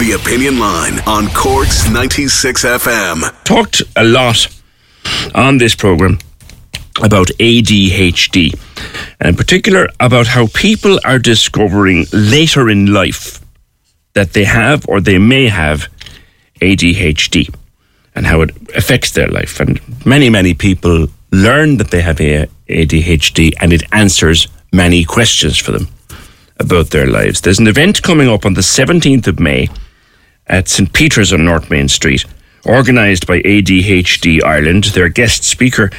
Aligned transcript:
The 0.00 0.12
Opinion 0.12 0.58
Line 0.58 0.98
on 1.06 1.28
Cork's 1.34 1.90
96 1.90 2.64
FM. 2.64 3.44
Talked 3.44 3.82
a 3.96 4.02
lot 4.02 4.46
on 5.34 5.58
this 5.58 5.74
program 5.74 6.18
about 7.02 7.26
ADHD, 7.38 8.58
and 9.20 9.28
in 9.28 9.36
particular 9.36 9.90
about 10.00 10.26
how 10.26 10.46
people 10.54 10.98
are 11.04 11.18
discovering 11.18 12.06
later 12.14 12.70
in 12.70 12.94
life 12.94 13.40
that 14.14 14.32
they 14.32 14.44
have 14.44 14.88
or 14.88 15.02
they 15.02 15.18
may 15.18 15.48
have 15.48 15.86
ADHD 16.62 17.54
and 18.14 18.24
how 18.24 18.40
it 18.40 18.52
affects 18.74 19.10
their 19.10 19.28
life. 19.28 19.60
And 19.60 19.82
many, 20.06 20.30
many 20.30 20.54
people 20.54 21.08
learn 21.30 21.76
that 21.76 21.90
they 21.90 22.00
have 22.00 22.16
ADHD 22.16 23.52
and 23.60 23.70
it 23.70 23.82
answers 23.92 24.48
many 24.72 25.04
questions 25.04 25.58
for 25.58 25.72
them 25.72 25.88
about 26.58 26.88
their 26.88 27.06
lives. 27.06 27.42
There's 27.42 27.58
an 27.58 27.68
event 27.68 28.02
coming 28.02 28.30
up 28.30 28.46
on 28.46 28.54
the 28.54 28.62
17th 28.62 29.26
of 29.26 29.38
May 29.38 29.68
at 30.50 30.68
St. 30.68 30.92
Peter's 30.92 31.32
on 31.32 31.44
North 31.44 31.70
Main 31.70 31.88
Street, 31.88 32.24
organised 32.66 33.26
by 33.26 33.40
ADHD 33.40 34.42
Ireland. 34.44 34.84
Their 34.84 35.08
guest 35.08 35.44
speaker 35.44 35.90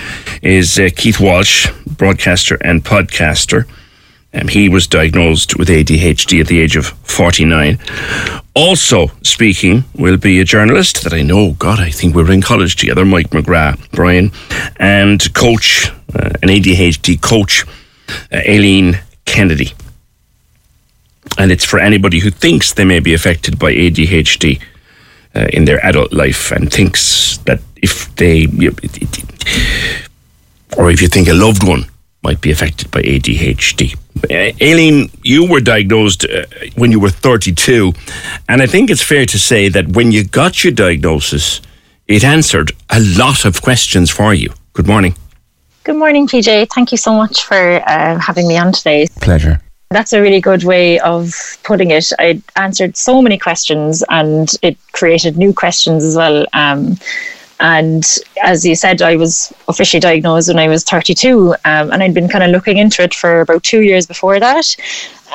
is 0.43 0.77
uh, 0.77 0.89
Keith 0.95 1.19
Walsh, 1.19 1.71
broadcaster 1.87 2.57
and 2.61 2.83
podcaster. 2.83 3.67
Um, 4.33 4.47
he 4.47 4.69
was 4.69 4.87
diagnosed 4.87 5.57
with 5.57 5.69
ADHD 5.69 6.41
at 6.41 6.47
the 6.47 6.59
age 6.59 6.75
of 6.75 6.87
49. 6.87 7.79
Also 8.53 9.07
speaking 9.23 9.85
will 9.95 10.17
be 10.17 10.39
a 10.39 10.45
journalist 10.45 11.03
that 11.03 11.13
I 11.13 11.21
know, 11.21 11.53
God, 11.53 11.79
I 11.79 11.89
think 11.89 12.15
we 12.15 12.23
were 12.23 12.31
in 12.31 12.41
college 12.41 12.75
together, 12.75 13.05
Mike 13.05 13.31
McGrath-Bryan, 13.31 14.31
and 14.77 15.33
coach, 15.33 15.89
uh, 16.13 16.29
an 16.41 16.49
ADHD 16.49 17.21
coach, 17.21 17.65
uh, 18.31 18.41
Ailín 18.45 19.01
Kennedy 19.25 19.73
and 21.37 21.51
it's 21.51 21.65
for 21.65 21.79
anybody 21.79 22.19
who 22.19 22.29
thinks 22.29 22.73
they 22.73 22.85
may 22.85 22.99
be 22.99 23.13
affected 23.13 23.57
by 23.57 23.73
ADHD 23.73 24.61
uh, 25.35 25.47
in 25.53 25.65
their 25.65 25.83
adult 25.85 26.11
life 26.13 26.51
and 26.51 26.71
thinks 26.71 27.37
that 27.45 27.59
if 27.77 28.13
they, 28.15 28.45
or 30.77 30.91
if 30.91 31.01
you 31.01 31.07
think 31.07 31.27
a 31.27 31.33
loved 31.33 31.67
one 31.67 31.85
might 32.23 32.41
be 32.41 32.51
affected 32.51 32.91
by 32.91 33.01
ADHD. 33.01 33.97
Ailín, 34.29 35.09
you 35.23 35.49
were 35.49 35.59
diagnosed 35.59 36.25
uh, 36.25 36.45
when 36.75 36.91
you 36.91 36.99
were 36.99 37.09
32, 37.09 37.93
and 38.47 38.61
I 38.61 38.67
think 38.67 38.89
it's 38.89 39.01
fair 39.01 39.25
to 39.25 39.39
say 39.39 39.69
that 39.69 39.87
when 39.95 40.11
you 40.11 40.23
got 40.23 40.63
your 40.63 40.73
diagnosis, 40.73 41.61
it 42.07 42.23
answered 42.23 42.73
a 42.89 42.99
lot 42.99 43.45
of 43.45 43.61
questions 43.61 44.11
for 44.11 44.33
you. 44.33 44.53
Good 44.73 44.87
morning. 44.87 45.15
Good 45.83 45.95
morning, 45.95 46.27
PJ. 46.27 46.67
Thank 46.75 46.91
you 46.91 46.97
so 46.97 47.13
much 47.13 47.43
for 47.43 47.55
uh, 47.55 48.19
having 48.19 48.47
me 48.47 48.57
on 48.57 48.71
today. 48.71 49.07
Pleasure. 49.19 49.61
That's 49.91 50.13
a 50.13 50.21
really 50.21 50.39
good 50.39 50.63
way 50.63 50.99
of 50.99 51.33
putting 51.63 51.91
it. 51.91 52.11
I 52.17 52.41
answered 52.55 52.95
so 52.95 53.21
many 53.21 53.37
questions 53.37 54.03
and 54.09 54.49
it 54.61 54.77
created 54.93 55.37
new 55.37 55.53
questions 55.53 56.03
as 56.05 56.15
well. 56.15 56.45
Um, 56.53 56.95
and 57.59 58.03
as 58.41 58.65
you 58.65 58.75
said, 58.75 59.01
I 59.01 59.17
was 59.17 59.53
officially 59.67 59.99
diagnosed 59.99 60.47
when 60.47 60.57
I 60.59 60.67
was 60.67 60.83
32, 60.83 61.51
um, 61.65 61.91
and 61.91 62.01
I'd 62.01 62.13
been 62.13 62.29
kind 62.29 62.43
of 62.43 62.51
looking 62.51 62.77
into 62.77 63.03
it 63.03 63.13
for 63.13 63.41
about 63.41 63.63
two 63.63 63.81
years 63.81 64.07
before 64.07 64.39
that. 64.39 64.75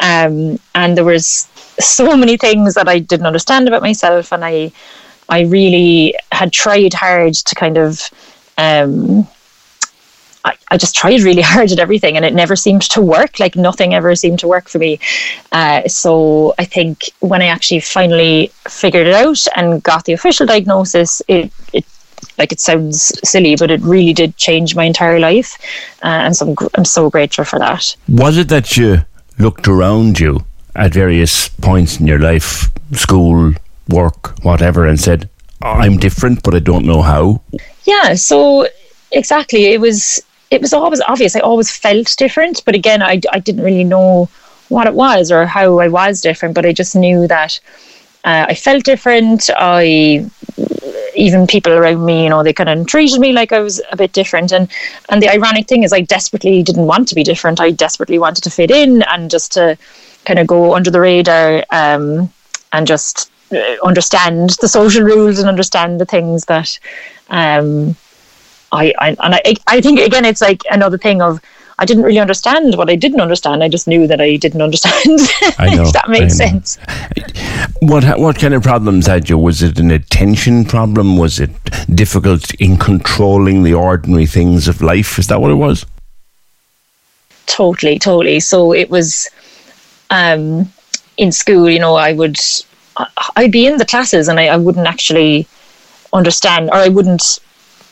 Um, 0.03 0.59
and 0.75 0.97
there 0.97 1.05
was 1.05 1.49
so 1.79 2.17
many 2.17 2.37
things 2.37 2.75
that 2.75 2.89
I 2.89 2.99
didn't 2.99 3.27
understand 3.27 3.69
about 3.69 3.83
myself, 3.83 4.33
and 4.33 4.45
I, 4.45 4.73
I 5.29 5.43
really 5.43 6.17
had 6.33 6.53
tried 6.53 6.95
hard 6.95 7.35
to 7.35 7.55
kind 7.55 7.79
of 7.79 8.03
um, 8.59 9.29
I, 10.47 10.57
I 10.71 10.77
just 10.77 10.95
tried 10.95 11.21
really 11.21 11.43
hard 11.53 11.73
at 11.73 11.79
everything 11.79 12.17
and 12.17 12.25
it 12.25 12.35
never 12.35 12.57
seemed 12.57 12.83
to 12.83 13.03
work. 13.03 13.39
Like 13.39 13.57
nothing 13.57 13.93
ever 13.93 14.15
seemed 14.15 14.39
to 14.41 14.49
work 14.49 14.69
for 14.69 14.79
me. 14.79 14.99
Uh, 15.53 15.87
so 15.89 16.55
I 16.59 16.65
think 16.65 17.11
when 17.21 17.43
I 17.43 17.47
actually 17.47 17.81
finally 17.81 18.51
figured 18.69 19.07
it 19.07 19.15
out 19.15 19.47
and 19.57 19.83
got 19.83 20.05
the 20.05 20.13
official 20.13 20.47
diagnosis, 20.47 21.21
it, 21.29 21.53
it 21.73 21.85
like 22.39 22.53
it 22.53 22.61
sounds 22.61 23.13
silly, 23.29 23.57
but 23.57 23.71
it 23.71 23.81
really 23.81 24.13
did 24.13 24.37
change 24.37 24.77
my 24.77 24.85
entire 24.85 25.19
life, 25.19 25.59
uh, 26.03 26.25
and 26.27 26.37
so 26.37 26.49
I'm, 26.49 26.69
I'm 26.75 26.85
so 26.85 27.09
grateful 27.09 27.45
for 27.45 27.59
that. 27.59 27.97
Was 28.09 28.37
it 28.37 28.49
that 28.49 28.77
you 28.77 28.99
looked 29.39 29.69
around 29.69 30.21
you 30.21 30.45
at 30.75 30.93
various 30.93 31.49
points 31.49 31.99
in 31.99 32.07
your 32.07 32.19
life, 32.19 32.71
school, 32.93 33.55
work, 33.89 34.39
whatever, 34.45 34.87
and 34.87 35.01
said, 35.01 35.29
"I'm 35.63 35.97
different, 35.97 36.43
but 36.43 36.55
I 36.55 36.59
don't 36.59 36.85
know 36.85 37.03
how"? 37.03 37.41
Yeah. 37.85 38.15
So 38.15 38.69
exactly, 39.13 39.67
it 39.67 39.81
was 39.81 40.23
it 40.51 40.61
was 40.61 40.73
always 40.73 41.01
obvious. 41.03 41.37
I 41.37 41.41
always 41.41 41.71
felt 41.77 42.15
different, 42.17 42.63
but 42.65 42.75
again, 42.75 43.03
I, 43.03 43.21
I 43.33 43.41
didn't 43.41 43.65
really 43.65 43.85
know 43.85 44.29
what 44.69 44.87
it 44.87 44.95
was 44.95 45.31
or 45.31 45.47
how 45.47 45.79
I 45.79 45.89
was 45.89 46.21
different, 46.21 46.55
but 46.55 46.67
I 46.67 46.73
just 46.73 46.97
knew 46.97 47.27
that 47.29 47.61
uh, 48.25 48.47
I 48.49 48.55
felt 48.55 48.85
different. 48.85 49.51
I 49.57 50.29
even 51.15 51.47
people 51.47 51.73
around 51.73 52.05
me, 52.05 52.25
you 52.25 52.29
know, 52.29 52.43
they 52.43 52.53
kind 52.53 52.69
of 52.69 52.87
treated 52.87 53.21
me 53.21 53.33
like 53.33 53.53
I 53.53 53.61
was 53.61 53.81
a 53.91 53.97
bit 53.97 54.13
different. 54.13 54.53
And 54.53 54.71
and 55.09 55.23
the 55.23 55.29
ironic 55.29 55.67
thing 55.67 55.83
is, 55.83 55.93
I 55.93 56.01
desperately 56.01 56.63
didn't 56.63 56.87
want 56.87 57.09
to 57.09 57.15
be 57.15 57.25
different. 57.25 57.61
I 57.61 57.71
desperately 57.71 58.19
wanted 58.19 58.45
to 58.45 58.51
fit 58.51 58.71
in 58.71 59.03
and 59.03 59.31
just 59.31 59.53
to 59.53 59.79
kind 60.25 60.39
of 60.39 60.47
go 60.47 60.75
under 60.75 60.91
the 60.91 61.01
radar 61.01 61.65
um, 61.71 62.31
and 62.73 62.87
just 62.87 63.31
uh, 63.53 63.77
understand 63.85 64.51
the 64.61 64.69
social 64.69 65.03
rules 65.05 65.39
and 65.39 65.49
understand 65.49 66.01
the 66.01 66.05
things 66.05 66.45
that 66.47 66.79
um, 67.31 67.97
I, 68.73 68.93
I 68.99 69.09
and 69.23 69.35
I, 69.35 69.55
I 69.67 69.81
think 69.81 70.01
again 70.01 70.25
it's 70.25 70.41
like 70.41 70.63
another 70.71 70.99
thing 70.99 71.23
of 71.23 71.41
I 71.79 71.85
didn't 71.85 72.05
really 72.05 72.19
understand 72.19 72.75
what 72.77 72.89
I 72.89 72.97
didn't 72.97 73.21
understand. 73.21 73.63
I 73.63 73.69
just 73.69 73.87
knew 73.87 74.07
that 74.07 74.21
I 74.21 74.37
didn't 74.37 74.63
understand. 74.63 75.21
I 75.59 75.75
know. 75.75 75.91
that 75.91 76.09
makes 76.09 76.37
sense. 76.37 76.79
What 77.81 78.19
what 78.19 78.39
kind 78.39 78.55
of 78.55 78.63
problems 78.63 79.07
had 79.07 79.29
you? 79.29 79.37
Was 79.37 79.63
it 79.63 79.79
an 79.79 79.91
attention 79.91 80.65
problem? 80.65 81.19
Was 81.19 81.39
it 81.39 81.51
difficult 81.95 82.55
in 82.55 82.79
controlling 82.79 83.63
the 83.63 83.75
ordinary 83.75 84.27
things 84.27 84.69
of 84.69 84.81
life? 84.81 85.19
Is 85.19 85.27
that 85.27 85.41
what 85.41 85.51
it 85.51 85.57
was? 85.57 85.85
Totally, 87.47 87.99
totally. 87.99 88.41
So 88.41 88.73
it 88.73 88.91
was 88.91 89.29
um, 90.11 90.73
in 91.19 91.31
school. 91.31 91.69
You 91.69 91.79
know, 91.79 91.95
I 91.95 92.15
would 92.15 92.39
I'd 93.37 93.53
be 93.53 93.67
in 93.67 93.77
the 93.77 93.85
classes 93.85 94.29
and 94.29 94.41
I, 94.41 94.47
I 94.47 94.57
wouldn't 94.57 94.87
actually 94.87 95.47
understand, 96.13 96.71
or 96.71 96.77
I 96.77 96.89
wouldn't 96.89 97.39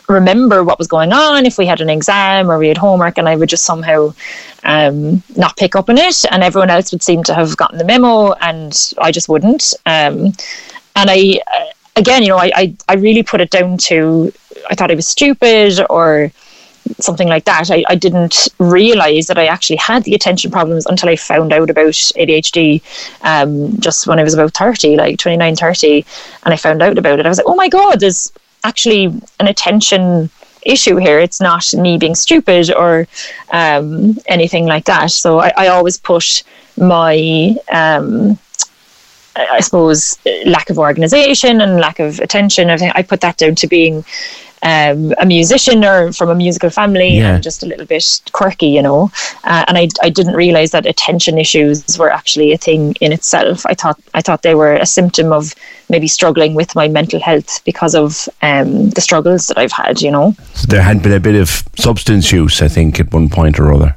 remember 0.08 0.62
what 0.62 0.78
was 0.78 0.88
going 0.88 1.12
on. 1.12 1.46
If 1.46 1.58
we 1.58 1.66
had 1.66 1.80
an 1.80 1.90
exam 1.90 2.50
or 2.50 2.58
we 2.58 2.68
had 2.68 2.76
homework 2.76 3.18
and 3.18 3.28
I 3.28 3.36
would 3.36 3.48
just 3.48 3.64
somehow 3.64 4.14
um, 4.64 5.22
not 5.36 5.56
pick 5.56 5.76
up 5.76 5.88
on 5.88 5.98
it 5.98 6.24
and 6.30 6.42
everyone 6.42 6.70
else 6.70 6.92
would 6.92 7.02
seem 7.02 7.22
to 7.24 7.34
have 7.34 7.56
gotten 7.56 7.78
the 7.78 7.84
memo 7.84 8.32
and 8.34 8.92
I 8.98 9.10
just 9.10 9.28
wouldn't. 9.28 9.74
Um, 9.86 10.32
and 10.96 11.10
I 11.10 11.40
uh, 11.54 11.66
again 11.96 12.22
you 12.22 12.28
know 12.28 12.38
I, 12.38 12.50
I, 12.54 12.76
I 12.88 12.94
really 12.94 13.22
put 13.22 13.40
it 13.40 13.50
down 13.50 13.78
to 13.78 14.32
I 14.70 14.74
thought 14.74 14.90
I 14.90 14.94
was 14.94 15.08
stupid 15.08 15.80
or 15.90 16.30
something 17.00 17.28
like 17.28 17.44
that. 17.46 17.70
I, 17.70 17.82
I 17.88 17.94
didn't 17.94 18.48
realize 18.58 19.26
that 19.26 19.38
I 19.38 19.46
actually 19.46 19.76
had 19.76 20.04
the 20.04 20.14
attention 20.14 20.50
problems 20.50 20.84
until 20.84 21.08
I 21.08 21.16
found 21.16 21.52
out 21.52 21.70
about 21.70 21.86
ADHD 21.86 22.82
um, 23.22 23.78
just 23.80 24.06
when 24.06 24.18
I 24.18 24.22
was 24.22 24.34
about 24.34 24.52
30 24.52 24.96
like 24.96 25.18
29 25.18 25.56
30 25.56 26.04
and 26.44 26.52
I 26.52 26.56
found 26.56 26.82
out 26.82 26.98
about 26.98 27.18
it. 27.18 27.26
I 27.26 27.28
was 27.28 27.38
like 27.38 27.46
oh 27.48 27.54
my 27.54 27.68
god 27.68 28.00
there's 28.00 28.30
actually 28.64 29.06
an 29.38 29.46
attention 29.46 30.30
issue 30.62 30.96
here. 30.96 31.18
It's 31.20 31.40
not 31.40 31.72
me 31.74 31.98
being 31.98 32.14
stupid 32.14 32.72
or 32.74 33.06
um, 33.50 34.16
anything 34.26 34.66
like 34.66 34.86
that. 34.86 35.10
So 35.10 35.38
I, 35.40 35.52
I 35.56 35.68
always 35.68 35.98
put 35.98 36.42
my, 36.76 37.54
um, 37.70 38.38
I 39.36 39.60
suppose, 39.60 40.18
lack 40.46 40.70
of 40.70 40.78
organization 40.78 41.60
and 41.60 41.76
lack 41.76 41.98
of 42.00 42.18
attention. 42.20 42.70
I, 42.70 42.92
I 42.94 43.02
put 43.02 43.20
that 43.20 43.36
down 43.36 43.54
to 43.56 43.66
being 43.66 44.04
um, 44.64 45.12
a 45.20 45.26
musician 45.26 45.84
or 45.84 46.12
from 46.12 46.30
a 46.30 46.34
musical 46.34 46.70
family 46.70 47.18
yeah. 47.18 47.34
and 47.34 47.42
just 47.42 47.62
a 47.62 47.66
little 47.66 47.84
bit 47.86 48.20
quirky, 48.32 48.66
you 48.66 48.82
know. 48.82 49.10
Uh, 49.44 49.64
and 49.68 49.76
I, 49.76 49.88
I 50.02 50.08
didn't 50.08 50.34
realize 50.34 50.70
that 50.72 50.86
attention 50.86 51.38
issues 51.38 51.98
were 51.98 52.10
actually 52.10 52.52
a 52.52 52.58
thing 52.58 52.94
in 53.00 53.12
itself. 53.12 53.64
I 53.66 53.74
thought 53.74 54.00
I 54.14 54.22
thought 54.22 54.42
they 54.42 54.54
were 54.54 54.74
a 54.74 54.86
symptom 54.86 55.32
of 55.32 55.54
maybe 55.90 56.08
struggling 56.08 56.54
with 56.54 56.74
my 56.74 56.88
mental 56.88 57.20
health 57.20 57.62
because 57.64 57.94
of 57.94 58.26
um, 58.40 58.90
the 58.90 59.02
struggles 59.02 59.46
that 59.48 59.58
I've 59.58 59.72
had, 59.72 60.00
you 60.00 60.10
know. 60.10 60.34
So 60.54 60.66
there 60.66 60.82
had 60.82 61.02
been 61.02 61.12
a 61.12 61.20
bit 61.20 61.36
of 61.36 61.62
substance 61.76 62.32
use, 62.32 62.62
I 62.62 62.68
think, 62.68 62.98
at 62.98 63.12
one 63.12 63.28
point 63.28 63.60
or 63.60 63.72
other. 63.72 63.96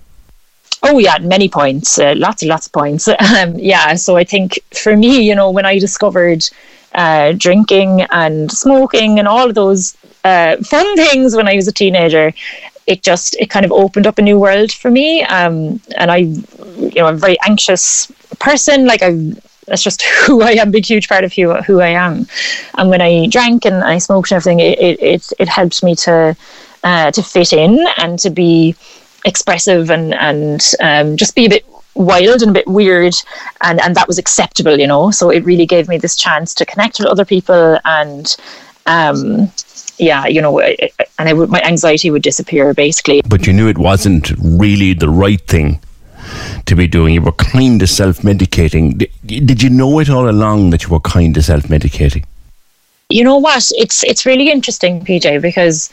Oh 0.84 1.00
yeah, 1.00 1.18
many 1.20 1.50
points, 1.50 1.98
uh, 1.98 2.14
lots 2.18 2.42
and 2.42 2.50
lots 2.50 2.68
of 2.68 2.74
points. 2.74 3.08
Um, 3.38 3.56
yeah, 3.56 3.94
so 3.96 4.18
I 4.18 4.24
think 4.24 4.60
for 4.74 4.96
me, 4.96 5.22
you 5.22 5.36
know, 5.36 5.50
when 5.52 5.66
I 5.66 5.80
discovered 5.80 6.50
uh, 6.98 7.34
drinking 7.34 8.04
and 8.12 8.52
smoking 8.52 9.20
and 9.20 9.28
all 9.30 9.50
of 9.50 9.56
those 9.56 9.98
uh, 10.26 10.58
fun 10.58 10.96
things 10.98 11.36
when 11.36 11.48
I 11.48 11.56
was 11.56 11.68
a 11.68 11.74
teenager, 11.74 12.34
it 12.88 13.04
just 13.04 13.36
it 13.40 13.50
kind 13.50 13.66
of 13.66 13.72
opened 13.72 14.08
up 14.08 14.20
a 14.20 14.24
new 14.24 14.40
world 14.40 14.72
for 14.72 14.92
me. 14.92 15.24
Um, 15.24 15.82
and 15.98 16.12
I, 16.12 16.18
you 16.18 16.92
know, 16.98 17.08
I'm 17.08 17.16
a 17.16 17.20
very 17.20 17.38
anxious 17.48 18.12
person. 18.40 18.86
Like 18.88 19.02
I, 19.04 19.12
that's 19.68 19.84
just 19.84 20.02
who 20.26 20.42
I 20.44 20.52
am. 20.52 20.72
Big 20.72 20.86
huge 20.86 21.10
part 21.10 21.24
of 21.26 21.34
who 21.34 21.54
who 21.56 21.82
I 21.82 21.90
am. 21.90 22.28
And 22.78 22.90
when 22.90 23.02
I 23.02 23.28
drank 23.28 23.66
and 23.66 23.84
I 23.84 24.00
smoked 24.00 24.32
and 24.32 24.38
everything, 24.38 24.60
it 24.60 24.80
it 25.02 25.34
it, 25.40 25.50
helped 25.50 25.84
me 25.84 25.96
to 25.96 26.36
uh, 26.84 27.12
to 27.12 27.24
fit 27.24 27.54
in 27.54 27.86
and 27.98 28.20
to 28.20 28.30
be 28.30 28.76
expressive 29.26 29.90
and 29.92 30.14
and 30.16 30.62
um, 30.82 31.18
just 31.18 31.36
be 31.36 31.46
a 31.46 31.50
bit 31.50 31.66
wild 31.98 32.42
and 32.42 32.52
a 32.52 32.54
bit 32.54 32.68
weird 32.68 33.14
and 33.62 33.82
and 33.82 33.96
that 33.96 34.08
was 34.08 34.18
acceptable 34.18 34.78
you 34.78 34.88
know? 34.88 35.12
So 35.12 35.30
it 35.30 35.44
really 35.46 35.66
gave 35.66 35.88
me 35.88 35.98
this 35.98 36.16
chance 36.16 36.54
to 36.56 36.66
connect 36.66 37.00
with 37.00 37.08
other 37.08 37.26
people 37.26 37.80
and 37.86 38.36
um 38.86 39.52
yeah 39.98 40.26
you 40.28 40.42
know 40.42 40.60
and 40.60 41.30
I 41.30 41.34
would, 41.34 41.50
my 41.50 41.62
anxiety 41.62 42.12
would 42.12 42.22
disappear 42.22 42.74
basically. 42.74 43.22
But 43.28 43.48
you 43.48 43.54
knew 43.54 43.68
it 43.68 43.78
wasn't 43.78 44.32
really 44.40 44.94
the 44.94 45.10
right 45.10 45.42
thing 45.42 45.80
to 46.66 46.76
be 46.76 46.88
doing. 46.88 47.14
You 47.14 47.22
were 47.22 47.32
kind 47.32 47.82
of 47.82 47.90
self-medicating. 47.90 49.10
Did 49.26 49.64
you 49.64 49.70
know 49.70 50.00
it 50.00 50.10
all 50.10 50.30
along 50.30 50.72
that 50.72 50.84
you 50.84 50.90
were 50.90 51.00
kind 51.00 51.36
of 51.38 51.44
self-medicating? 51.44 52.26
You 53.10 53.24
know 53.24 53.38
what? 53.38 53.72
It's 53.78 54.04
it's 54.04 54.26
really 54.26 54.52
interesting 54.52 55.04
pj 55.04 55.42
because 55.42 55.90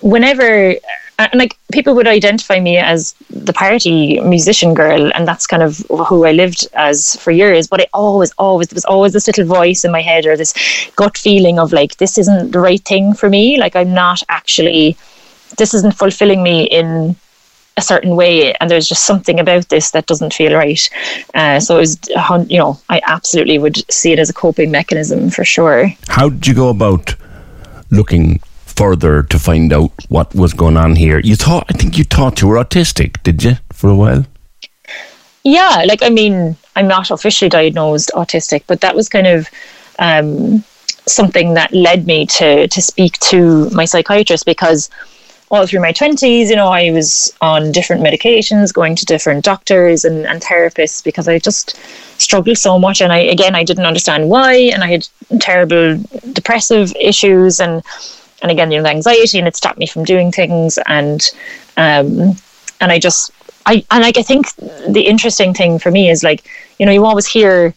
whenever 0.00 0.76
and 1.20 1.38
like 1.38 1.58
people 1.72 1.94
would 1.94 2.06
identify 2.08 2.58
me 2.58 2.78
as 2.78 3.14
the 3.28 3.52
party 3.52 4.20
musician 4.20 4.72
girl 4.72 5.10
and 5.14 5.28
that's 5.28 5.46
kind 5.46 5.62
of 5.62 5.78
who 6.08 6.24
i 6.24 6.32
lived 6.32 6.66
as 6.74 7.16
for 7.16 7.30
years 7.30 7.66
but 7.66 7.80
I 7.80 7.86
always 7.92 8.32
always 8.38 8.68
there 8.68 8.76
was 8.76 8.84
always 8.84 9.12
this 9.12 9.26
little 9.26 9.44
voice 9.44 9.84
in 9.84 9.92
my 9.92 10.00
head 10.00 10.26
or 10.26 10.36
this 10.36 10.54
gut 10.96 11.18
feeling 11.18 11.58
of 11.58 11.72
like 11.72 11.96
this 11.98 12.16
isn't 12.18 12.52
the 12.52 12.60
right 12.60 12.82
thing 12.84 13.14
for 13.14 13.28
me. 13.28 13.58
Like 13.58 13.76
i'm 13.76 13.92
not 13.92 14.22
actually 14.28 14.96
this 15.58 15.74
isn't 15.74 15.94
fulfilling 15.96 16.42
me 16.42 16.64
in 16.64 17.16
a 17.76 17.82
certain 17.82 18.16
way 18.16 18.52
and 18.54 18.70
there's 18.70 18.88
just 18.88 19.04
something 19.06 19.38
about 19.40 19.68
this 19.68 19.90
that 19.90 20.06
doesn't 20.06 20.34
feel 20.34 20.54
right. 20.54 20.88
Uh, 21.34 21.60
so 21.60 21.76
it 21.76 21.80
was 21.80 21.98
you 22.50 22.58
know 22.58 22.78
i 22.88 23.00
absolutely 23.06 23.58
would 23.58 23.78
see 23.92 24.12
it 24.12 24.18
as 24.18 24.30
a 24.30 24.34
coping 24.34 24.70
mechanism 24.70 25.30
for 25.30 25.44
sure. 25.44 25.92
How 26.08 26.28
did 26.30 26.46
you 26.46 26.54
go 26.54 26.68
about 26.70 27.14
looking 27.90 28.40
further 28.80 29.22
to 29.22 29.38
find 29.38 29.74
out 29.74 29.92
what 30.08 30.34
was 30.34 30.54
going 30.54 30.78
on 30.78 30.96
here. 30.96 31.20
You 31.20 31.36
thought, 31.36 31.66
I 31.68 31.74
think 31.74 31.98
you 31.98 32.04
thought 32.04 32.40
you 32.40 32.48
were 32.48 32.56
autistic, 32.56 33.22
did 33.22 33.44
you, 33.44 33.56
for 33.74 33.90
a 33.90 33.94
while? 33.94 34.24
Yeah, 35.44 35.84
like, 35.86 36.02
I 36.02 36.08
mean, 36.08 36.56
I'm 36.76 36.88
not 36.88 37.10
officially 37.10 37.50
diagnosed 37.50 38.10
autistic, 38.14 38.64
but 38.66 38.80
that 38.80 38.96
was 38.96 39.10
kind 39.10 39.26
of 39.26 39.48
um, 39.98 40.64
something 41.04 41.52
that 41.54 41.74
led 41.74 42.06
me 42.06 42.24
to, 42.38 42.68
to 42.68 42.80
speak 42.80 43.18
to 43.18 43.68
my 43.70 43.84
psychiatrist 43.84 44.46
because 44.46 44.88
all 45.50 45.66
through 45.66 45.80
my 45.80 45.92
20s, 45.92 46.48
you 46.48 46.56
know, 46.56 46.68
I 46.68 46.90
was 46.90 47.36
on 47.42 47.72
different 47.72 48.02
medications, 48.02 48.72
going 48.72 48.96
to 48.96 49.04
different 49.04 49.44
doctors 49.44 50.06
and, 50.06 50.26
and 50.26 50.40
therapists 50.40 51.04
because 51.04 51.28
I 51.28 51.38
just 51.38 51.76
struggled 52.18 52.56
so 52.56 52.78
much. 52.78 53.02
And 53.02 53.12
I, 53.12 53.18
again, 53.18 53.54
I 53.54 53.62
didn't 53.62 53.84
understand 53.84 54.30
why. 54.30 54.54
And 54.54 54.82
I 54.82 54.86
had 54.86 55.08
terrible 55.40 56.02
depressive 56.32 56.94
issues. 56.98 57.60
And 57.60 57.82
and 58.42 58.50
again, 58.50 58.70
you 58.70 58.78
know, 58.78 58.84
the 58.84 58.90
anxiety 58.90 59.38
and 59.38 59.48
it 59.48 59.56
stopped 59.56 59.78
me 59.78 59.86
from 59.86 60.04
doing 60.04 60.32
things. 60.32 60.78
And, 60.86 61.22
um, 61.76 62.36
and 62.80 62.92
I 62.92 62.98
just, 62.98 63.32
I, 63.66 63.84
and 63.90 64.02
like, 64.02 64.18
I 64.18 64.22
think 64.22 64.54
the 64.56 65.02
interesting 65.06 65.54
thing 65.54 65.78
for 65.78 65.90
me 65.90 66.10
is 66.10 66.22
like, 66.22 66.48
you 66.78 66.86
know, 66.86 66.92
you 66.92 67.04
always 67.04 67.26
hear 67.26 67.74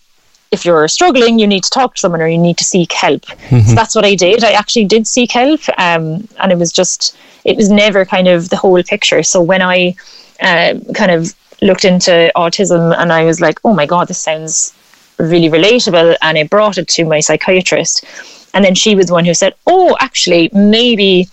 if 0.51 0.65
you're 0.65 0.87
struggling, 0.87 1.39
you 1.39 1.47
need 1.47 1.63
to 1.63 1.69
talk 1.69 1.95
to 1.95 1.99
someone 1.99 2.21
or 2.21 2.27
you 2.27 2.37
need 2.37 2.57
to 2.59 2.63
seek 2.63 2.91
help. 2.91 3.23
Mm-hmm. 3.23 3.67
So 3.67 3.75
that's 3.75 3.95
what 3.95 4.05
I 4.05 4.15
did. 4.15 4.43
I 4.43 4.51
actually 4.51 4.85
did 4.85 5.07
seek 5.07 5.31
help. 5.31 5.61
Um, 5.79 6.27
and 6.39 6.51
it 6.51 6.57
was 6.57 6.71
just, 6.71 7.17
it 7.43 7.57
was 7.57 7.69
never 7.69 8.05
kind 8.05 8.27
of 8.27 8.49
the 8.49 8.55
whole 8.57 8.81
picture. 8.83 9.23
So 9.23 9.41
when 9.41 9.61
I 9.61 9.95
uh, 10.41 10.75
kind 10.93 11.11
of 11.11 11.33
looked 11.61 11.85
into 11.85 12.31
autism 12.35 12.95
and 12.97 13.11
I 13.11 13.23
was 13.23 13.41
like, 13.41 13.59
oh 13.63 13.73
my 13.73 13.85
God, 13.85 14.07
this 14.07 14.19
sounds 14.19 14.75
really 15.17 15.49
relatable. 15.49 16.15
And 16.21 16.37
I 16.37 16.43
brought 16.43 16.77
it 16.77 16.87
to 16.89 17.05
my 17.05 17.19
psychiatrist 17.19 18.05
and 18.53 18.63
then 18.63 18.75
she 18.75 18.95
was 18.95 19.07
the 19.07 19.13
one 19.13 19.25
who 19.25 19.33
said, 19.33 19.53
"Oh, 19.67 19.95
actually, 19.99 20.49
maybe." 20.53 21.27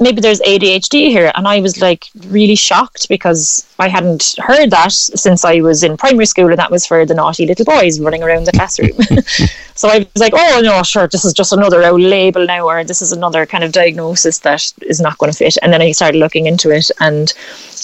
Maybe 0.00 0.20
there's 0.20 0.40
ADHD 0.42 1.10
here. 1.10 1.32
And 1.34 1.48
I 1.48 1.60
was 1.60 1.80
like 1.80 2.06
really 2.28 2.54
shocked 2.54 3.08
because 3.08 3.66
I 3.80 3.88
hadn't 3.88 4.36
heard 4.38 4.70
that 4.70 4.92
since 4.92 5.44
I 5.44 5.60
was 5.60 5.82
in 5.82 5.96
primary 5.96 6.26
school, 6.26 6.50
and 6.50 6.58
that 6.58 6.70
was 6.70 6.86
for 6.86 7.04
the 7.04 7.14
naughty 7.14 7.46
little 7.46 7.64
boys 7.64 7.98
running 7.98 8.22
around 8.22 8.46
the 8.46 8.52
classroom. 8.52 8.92
so 9.74 9.88
I 9.88 9.98
was 9.98 10.20
like, 10.20 10.34
oh, 10.36 10.60
no, 10.62 10.84
sure, 10.84 11.08
this 11.08 11.24
is 11.24 11.32
just 11.32 11.52
another 11.52 11.82
old 11.82 12.00
label 12.00 12.46
now, 12.46 12.68
or 12.68 12.84
this 12.84 13.02
is 13.02 13.10
another 13.10 13.44
kind 13.44 13.64
of 13.64 13.72
diagnosis 13.72 14.38
that 14.38 14.72
is 14.82 15.00
not 15.00 15.18
going 15.18 15.32
to 15.32 15.36
fit. 15.36 15.58
And 15.62 15.72
then 15.72 15.82
I 15.82 15.90
started 15.90 16.18
looking 16.18 16.46
into 16.46 16.70
it, 16.70 16.92
and 17.00 17.34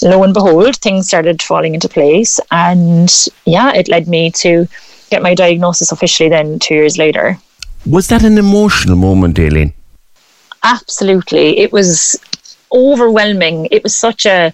lo 0.01 0.23
and 0.23 0.33
behold, 0.33 0.77
things 0.77 1.09
started 1.09 1.41
falling 1.41 1.73
into 1.73 1.89
place. 1.89 2.39
And 2.49 3.13
yeah, 3.43 3.73
it 3.73 3.89
led 3.89 4.07
me 4.07 4.31
to 4.31 4.67
get 5.09 5.21
my 5.21 5.35
diagnosis 5.35 5.91
officially 5.91 6.29
then 6.29 6.59
two 6.59 6.75
years 6.75 6.97
later. 6.97 7.37
Was 7.85 8.07
that 8.07 8.23
an 8.23 8.37
emotional 8.37 8.95
moment, 8.95 9.37
Ailín? 9.37 9.73
Absolutely. 10.63 11.59
It 11.59 11.71
was 11.71 12.19
overwhelming. 12.71 13.67
It 13.71 13.83
was 13.83 13.95
such 13.95 14.25
a. 14.25 14.53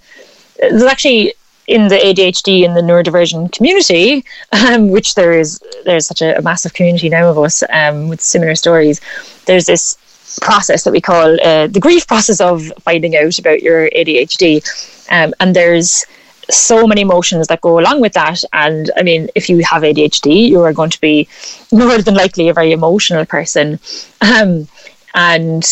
There's 0.60 0.84
actually 0.84 1.34
in 1.68 1.88
the 1.88 1.96
ADHD 1.96 2.66
and 2.66 2.76
the 2.76 2.82
neurodivergent 2.82 3.54
community, 3.54 4.26
um, 4.52 4.90
which 4.90 5.16
there 5.16 5.32
is 5.32 5.60
there's 5.86 6.06
such 6.06 6.22
a, 6.22 6.38
a, 6.38 6.42
massive 6.42 6.74
community 6.74 7.08
now 7.08 7.30
of 7.30 7.38
us 7.38 7.64
um, 7.72 8.10
with 8.10 8.20
similar 8.20 8.56
stories. 8.56 9.00
There's 9.46 9.66
this 9.66 9.98
process 10.42 10.84
that 10.84 10.92
we 10.92 11.02
call 11.02 11.38
uh, 11.42 11.68
the 11.68 11.80
grief 11.80 12.08
process 12.08 12.42
of 12.42 12.72
finding 12.82 13.16
out 13.16 13.40
about 13.40 13.62
your 13.62 13.90
ADHD, 13.92 14.62
um, 15.10 15.34
and 15.40 15.56
there's 15.56 16.06
so 16.52 16.86
many 16.86 17.02
emotions 17.02 17.48
that 17.48 17.62
go 17.62 17.80
along 17.80 18.02
with 18.02 18.14
that. 18.14 18.44
And 18.54 18.92
I 18.98 19.04
mean, 19.04 19.30
if 19.36 19.50
you 19.50 19.60
have 19.64 19.84
ADHD, 19.84 20.50
you 20.50 20.62
are 20.62 20.74
going 20.74 20.90
to 20.90 21.02
be 21.02 21.28
more 21.72 22.02
than 22.02 22.16
likely 22.16 22.50
a 22.50 22.54
very 22.54 22.72
emotional 22.72 23.26
person. 23.26 23.80
Um, 24.22 24.68
and 25.14 25.64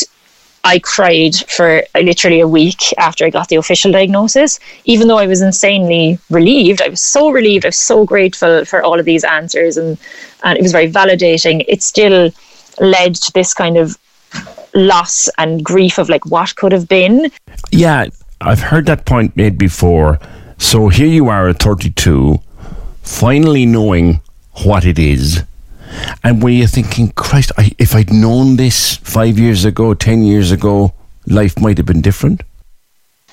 I 0.64 0.80
cried 0.80 1.36
for 1.36 1.84
literally 1.96 2.42
a 2.42 2.48
week 2.48 2.82
after 2.98 3.26
I 3.26 3.30
got 3.30 3.48
the 3.48 3.56
official 3.56 3.92
diagnosis, 3.92 4.60
even 4.86 5.08
though 5.08 5.18
I 5.18 5.28
was 5.28 5.42
insanely 5.42 6.20
relieved. 6.30 6.82
I 6.82 6.90
was 6.90 7.02
so 7.02 7.30
relieved. 7.30 7.66
I 7.66 7.70
was 7.70 7.78
so 7.78 8.06
grateful 8.06 8.66
for 8.66 8.84
all 8.84 9.00
of 9.00 9.06
these 9.06 9.24
answers, 9.24 9.78
and, 9.78 9.98
and 10.44 10.58
it 10.58 10.62
was 10.62 10.74
very 10.74 10.92
validating. 10.92 11.64
It 11.68 11.82
still 11.82 12.32
led 12.80 13.16
to 13.16 13.32
this 13.34 13.54
kind 13.54 13.78
of 13.78 13.98
loss 14.74 15.30
and 15.38 15.64
grief 15.64 15.98
of 15.98 16.10
like 16.10 16.26
what 16.26 16.56
could 16.56 16.72
have 16.72 16.88
been. 16.88 17.32
Yeah, 17.72 18.08
I've 18.42 18.62
heard 18.62 18.86
that 18.88 19.06
point 19.06 19.36
made 19.36 19.58
before 19.58 20.20
so 20.60 20.90
here 20.90 21.08
you 21.08 21.30
are 21.30 21.50
at 21.50 21.60
32, 21.60 22.38
finally 23.02 23.66
knowing 23.66 24.20
what 24.64 24.86
it 24.86 25.00
is. 25.00 25.44
And 26.24 26.44
were 26.44 26.50
you 26.50 26.68
thinking, 26.68 27.12
Christ, 27.14 27.52
I, 27.58 27.72
if 27.80 27.96
I'd 27.96 28.14
known 28.14 28.58
this 28.58 28.98
five 28.98 29.40
years 29.40 29.66
ago, 29.66 29.94
10 29.94 30.24
years 30.24 30.52
ago, 30.52 30.94
life 31.26 31.60
might 31.60 31.78
have 31.78 31.86
been 31.86 32.02
different? 32.02 32.44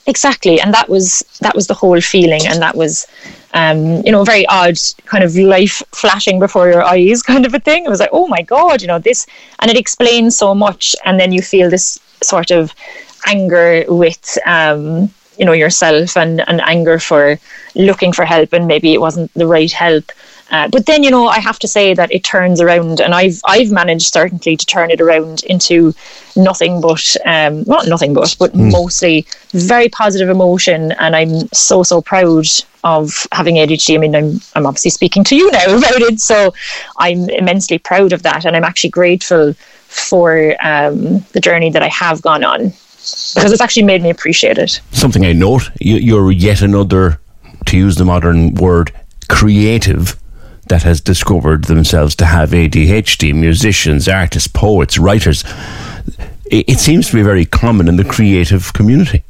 Exactly. 0.07 0.61
And 0.61 0.73
that 0.73 0.89
was 0.89 1.25
that 1.41 1.55
was 1.57 1.67
the 1.67 1.75
whole 1.75 2.01
feeling. 2.01 2.47
And 2.47 2.63
that 2.63 2.77
was, 2.77 3.09
um, 3.55 4.03
you 4.07 4.13
know, 4.13 4.23
very 4.23 4.47
odd 4.47 4.77
kind 5.07 5.25
of 5.25 5.35
life 5.35 5.83
flashing 5.91 6.39
before 6.39 6.69
your 6.69 6.85
eyes 6.85 7.23
kind 7.33 7.45
of 7.45 7.53
a 7.55 7.59
thing. 7.59 7.85
It 7.85 7.91
was 7.91 8.01
like, 8.01 8.11
oh 8.13 8.29
my 8.29 8.43
God, 8.43 8.81
you 8.81 8.89
know, 8.89 9.01
this. 9.01 9.27
And 9.59 9.71
it 9.71 9.77
explains 9.77 10.37
so 10.37 10.55
much. 10.55 10.95
And 11.05 11.19
then 11.19 11.33
you 11.33 11.43
feel 11.43 11.69
this 11.69 11.99
sort 12.23 12.53
of 12.53 12.73
anger 13.27 13.85
with, 13.89 14.39
um, 14.47 15.11
you 15.39 15.45
know 15.45 15.53
yourself 15.53 16.17
and, 16.17 16.47
and 16.49 16.61
anger 16.63 16.99
for 16.99 17.39
looking 17.75 18.13
for 18.13 18.25
help 18.25 18.53
and 18.53 18.67
maybe 18.67 18.95
it 18.95 19.01
wasn't 19.01 19.33
the 19.35 19.47
right 19.47 19.73
help. 19.73 20.11
Uh, 20.51 20.69
but 20.69 20.87
then 20.87 21.03
you 21.03 21.11
know 21.11 21.27
I 21.27 21.41
have 21.41 21.59
to 21.59 21.69
say 21.69 21.93
that 21.95 22.13
it 22.13 22.23
turns 22.23 22.61
around 22.61 23.01
and 23.01 23.15
I've 23.15 23.41
I've 23.47 23.73
managed 23.73 24.13
certainly 24.13 24.57
to 24.57 24.67
turn 24.67 24.91
it 24.91 25.01
around 25.01 25.43
into 25.45 25.93
nothing 26.37 26.81
but 26.81 27.17
um, 27.25 27.65
not 27.65 27.89
nothing 27.89 28.15
but 28.15 28.37
but 28.39 28.53
mm. 28.53 28.71
mostly 28.71 29.27
very 29.51 29.89
positive 29.89 30.29
emotion. 30.29 30.93
And 30.93 31.17
I'm 31.17 31.49
so 31.53 31.83
so 31.83 32.01
proud 32.01 32.47
of 32.85 33.27
having 33.33 33.57
ADHD 33.57 33.97
I 33.97 33.99
mean 33.99 34.15
I'm 34.15 34.41
I'm 34.55 34.67
obviously 34.67 34.93
speaking 34.93 35.25
to 35.25 35.37
you 35.37 35.51
now 35.51 35.77
about 35.79 36.03
it. 36.03 36.21
So 36.21 36.55
I'm 36.99 37.29
immensely 37.31 37.79
proud 37.79 38.13
of 38.13 38.23
that. 38.23 38.45
And 38.45 38.55
I'm 38.55 38.65
actually 38.65 38.91
grateful 38.91 39.53
for 39.89 40.55
um, 40.65 41.21
the 41.33 41.41
journey 41.41 41.71
that 41.71 41.83
I 41.83 41.89
have 41.89 42.23
gone 42.23 42.45
on 42.45 42.73
because 43.35 43.53
it's 43.53 43.61
actually 43.61 43.85
made 43.85 44.03
me 44.03 44.11
appreciate 44.11 44.59
it. 44.59 44.81
Something 44.93 45.25
I 45.25 45.33
note, 45.33 45.71
you're 45.81 46.31
yet 46.33 46.63
another, 46.63 47.21
to 47.67 47.77
use 47.77 47.97
the 47.97 48.05
modern 48.05 48.55
word, 48.55 48.93
creative 49.29 50.17
that 50.69 50.83
has 50.83 51.01
discovered 51.01 51.65
themselves 51.65 52.15
to 52.17 52.27
have 52.27 52.51
ADHD. 52.51 53.35
Musicians, 53.35 54.09
artists, 54.09 54.49
poets, 54.49 54.99
writers. 54.99 55.45
It 56.51 56.79
seems 56.79 57.09
to 57.09 57.15
be 57.15 57.23
very 57.23 57.45
common 57.45 57.89
in 57.89 57.97
the 57.97 58.05
creative 58.05 58.73
community. 58.73 59.23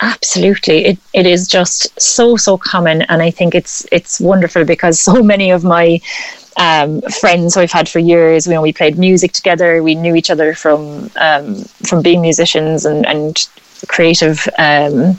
Absolutely, 0.00 0.84
it 0.86 0.98
it 1.12 1.26
is 1.26 1.46
just 1.46 2.00
so 2.00 2.36
so 2.36 2.58
common, 2.58 3.02
and 3.02 3.22
I 3.22 3.30
think 3.30 3.54
it's 3.54 3.86
it's 3.92 4.18
wonderful 4.18 4.64
because 4.64 4.98
so 4.98 5.22
many 5.22 5.50
of 5.50 5.62
my 5.62 6.00
um, 6.56 7.00
friends 7.02 7.54
who 7.54 7.60
I've 7.60 7.72
had 7.72 7.88
for 7.88 7.98
years. 7.98 8.46
You 8.46 8.54
know, 8.54 8.62
we 8.62 8.72
played 8.72 8.98
music 8.98 9.32
together. 9.32 9.82
We 9.82 9.94
knew 9.94 10.14
each 10.14 10.30
other 10.30 10.54
from 10.54 11.10
um, 11.16 11.56
from 11.88 12.02
being 12.02 12.20
musicians 12.20 12.84
and 12.84 13.06
and 13.06 13.48
creative 13.88 14.46
um, 14.58 15.18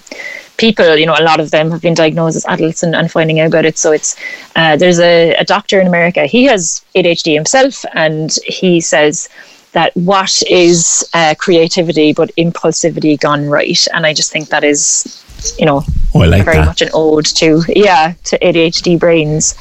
people. 0.57 0.95
You 0.95 1.05
know, 1.05 1.15
a 1.17 1.23
lot 1.23 1.39
of 1.39 1.51
them 1.51 1.71
have 1.71 1.81
been 1.81 1.93
diagnosed 1.93 2.35
as 2.37 2.45
adults 2.45 2.83
and, 2.83 2.95
and 2.95 3.11
finding 3.11 3.39
out 3.39 3.47
about 3.47 3.65
it. 3.65 3.77
So 3.77 3.91
it's 3.91 4.15
uh, 4.55 4.77
there's 4.77 4.99
a, 4.99 5.33
a 5.35 5.43
doctor 5.45 5.79
in 5.79 5.87
America. 5.87 6.25
He 6.25 6.45
has 6.45 6.83
ADHD 6.95 7.33
himself, 7.33 7.83
and 7.93 8.31
he 8.45 8.79
says 8.81 9.29
that 9.73 9.95
what 9.95 10.43
is 10.49 11.03
uh, 11.13 11.33
creativity 11.39 12.13
but 12.13 12.29
impulsivity 12.37 13.19
gone 13.19 13.49
right 13.49 13.87
and 13.91 14.05
i 14.05 14.13
just 14.13 14.31
think 14.31 14.49
that 14.49 14.63
is 14.63 15.19
you 15.57 15.65
know, 15.65 15.81
Oh, 16.15 16.19
like 16.19 16.45
very 16.45 16.57
that. 16.57 16.65
much 16.67 16.81
an 16.83 16.89
ode 16.93 17.25
to 17.25 17.63
yeah 17.67 18.13
to 18.25 18.37
ADHD 18.39 18.99
brains. 18.99 19.55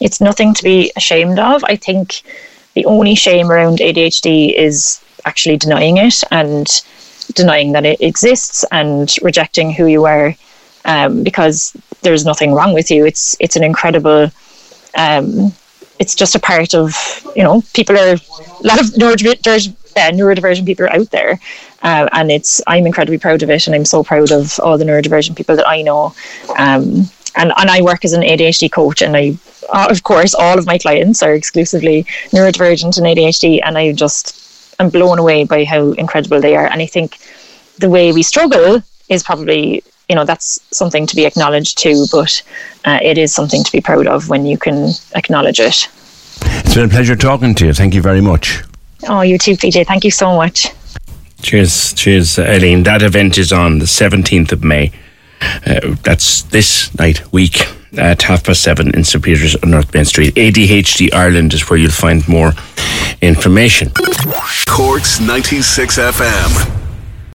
It's 0.00 0.20
nothing 0.20 0.54
to 0.54 0.62
be 0.62 0.92
ashamed 0.96 1.38
of. 1.38 1.64
I 1.64 1.76
think 1.76 2.22
the 2.74 2.84
only 2.86 3.14
shame 3.14 3.50
around 3.50 3.78
ADHD 3.78 4.54
is 4.54 5.00
actually 5.24 5.56
denying 5.56 5.96
it 5.98 6.22
and 6.30 6.66
denying 7.34 7.72
that 7.72 7.84
it 7.84 8.00
exists 8.00 8.64
and 8.72 9.14
rejecting 9.22 9.72
who 9.72 9.86
you 9.86 10.04
are 10.06 10.34
um, 10.84 11.22
because 11.22 11.76
there's 12.02 12.24
nothing 12.24 12.52
wrong 12.54 12.72
with 12.72 12.90
you. 12.90 13.04
It's 13.06 13.36
it's 13.40 13.56
an 13.56 13.64
incredible. 13.64 14.30
Um, 14.96 15.52
it's 15.98 16.14
just 16.14 16.34
a 16.34 16.38
part 16.40 16.74
of 16.74 16.94
you 17.34 17.42
know 17.42 17.62
people 17.74 17.96
are 17.98 18.14
a 18.14 18.20
lot 18.62 18.80
of 18.80 18.86
neurodivergent, 18.94 19.74
neurodivergent 19.96 20.66
people 20.66 20.86
are 20.86 20.92
out 20.92 21.10
there, 21.10 21.38
uh, 21.82 22.08
and 22.12 22.30
it's 22.30 22.60
I'm 22.66 22.86
incredibly 22.86 23.18
proud 23.18 23.42
of 23.42 23.50
it, 23.50 23.66
and 23.66 23.74
I'm 23.74 23.84
so 23.84 24.02
proud 24.02 24.30
of 24.32 24.58
all 24.60 24.78
the 24.78 24.84
neurodivergent 24.84 25.36
people 25.36 25.56
that 25.56 25.68
I 25.68 25.82
know. 25.82 26.14
Um, 26.56 27.08
and 27.38 27.52
and 27.56 27.70
I 27.70 27.80
work 27.80 28.04
as 28.04 28.12
an 28.12 28.22
ADHD 28.22 28.70
coach, 28.70 29.00
and 29.00 29.16
I 29.16 29.38
uh, 29.72 29.86
of 29.90 30.02
course 30.02 30.34
all 30.34 30.58
of 30.58 30.66
my 30.66 30.78
clients 30.78 31.22
are 31.22 31.32
exclusively 31.32 32.04
neurodivergent 32.32 32.98
and 32.98 33.06
ADHD, 33.06 33.60
and 33.64 33.78
I 33.78 33.92
just 33.92 34.74
am 34.78 34.90
blown 34.90 35.18
away 35.18 35.44
by 35.44 35.64
how 35.64 35.92
incredible 35.92 36.40
they 36.40 36.56
are. 36.56 36.66
And 36.66 36.82
I 36.82 36.86
think 36.86 37.18
the 37.78 37.88
way 37.88 38.12
we 38.12 38.22
struggle 38.22 38.82
is 39.08 39.22
probably 39.22 39.82
you 40.08 40.16
know 40.16 40.24
that's 40.24 40.58
something 40.70 41.06
to 41.06 41.16
be 41.16 41.26
acknowledged 41.26 41.78
too 41.78 42.06
but 42.10 42.42
uh, 42.84 42.98
it 43.02 43.18
is 43.18 43.34
something 43.34 43.62
to 43.62 43.70
be 43.72 43.80
proud 43.80 44.06
of 44.06 44.28
when 44.28 44.46
you 44.46 44.56
can 44.56 44.90
acknowledge 45.14 45.60
it 45.60 45.88
It's 46.42 46.74
been 46.74 46.86
a 46.86 46.88
pleasure 46.88 47.14
talking 47.16 47.54
to 47.56 47.66
you. 47.66 47.74
Thank 47.74 47.94
you 47.94 48.02
very 48.02 48.22
much. 48.22 48.62
oh 49.08 49.20
you 49.20 49.36
too 49.38 49.52
pj 49.52 49.86
thank 49.86 50.04
you 50.04 50.10
so 50.10 50.34
much 50.34 50.68
Cheers, 51.40 51.92
cheers, 51.94 52.36
Ailín. 52.36 52.82
That 52.82 53.02
event 53.02 53.38
is 53.38 53.52
on 53.52 53.78
the 53.78 53.84
17th 53.84 54.50
of 54.50 54.64
May. 54.64 54.90
Uh, 55.66 55.96
that's 56.02 56.42
this 56.42 56.96
night, 56.98 57.32
week, 57.32 57.66
at 57.96 58.22
half 58.22 58.44
past 58.44 58.62
seven 58.62 58.94
in 58.94 59.04
St. 59.04 59.24
Peter's 59.24 59.56
on 59.56 59.70
North 59.70 59.92
Main 59.94 60.04
Street. 60.04 60.34
ADHD 60.34 61.12
Ireland 61.12 61.54
is 61.54 61.68
where 61.68 61.78
you'll 61.78 61.90
find 61.90 62.26
more 62.28 62.52
information. 63.20 63.90
Corks 64.66 65.20
96 65.20 65.98
FM. 65.98 66.77